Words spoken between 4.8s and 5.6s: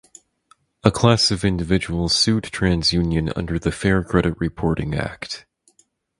Act.